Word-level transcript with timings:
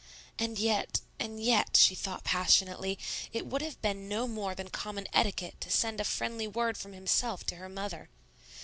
And 0.39 0.57
yet, 0.57 1.01
and 1.19 1.39
yet, 1.39 1.77
she 1.77 1.93
thought 1.93 2.23
passionately, 2.23 2.97
it 3.31 3.45
would 3.45 3.61
have 3.61 3.79
been 3.83 4.09
no 4.09 4.27
more 4.27 4.55
than 4.55 4.71
common 4.71 5.05
etiquette 5.13 5.61
to 5.61 5.69
send 5.69 6.01
a 6.01 6.03
friendly 6.03 6.47
word 6.47 6.75
from 6.75 6.93
himself 6.93 7.45
to 7.45 7.57
her 7.57 7.69
mother. 7.69 8.09